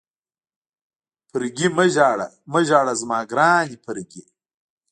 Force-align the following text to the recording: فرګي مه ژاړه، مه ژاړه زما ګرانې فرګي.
فرګي 1.29 1.67
مه 1.75 1.85
ژاړه، 1.93 2.27
مه 2.51 2.61
ژاړه 2.67 2.93
زما 3.01 3.19
ګرانې 3.31 3.75
فرګي. 3.85 4.23